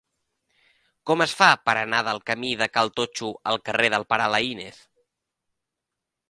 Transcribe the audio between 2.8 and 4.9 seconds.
Totxo al carrer del Pare Laínez?